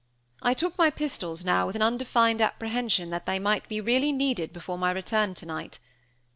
I 0.41 0.55
took 0.55 0.79
my 0.79 0.89
pistols 0.89 1.45
now 1.45 1.67
with 1.67 1.75
an 1.75 1.83
undefined 1.83 2.41
apprehension 2.41 3.11
that 3.11 3.27
they 3.27 3.37
might 3.37 3.69
be 3.69 3.79
really 3.79 4.11
needed 4.11 4.51
before 4.51 4.79
my 4.79 4.89
return 4.89 5.35
tonight. 5.35 5.77